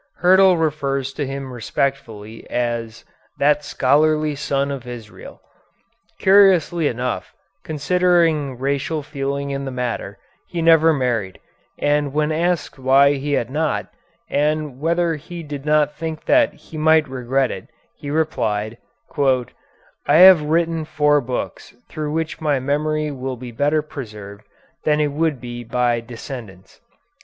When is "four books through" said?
20.83-22.11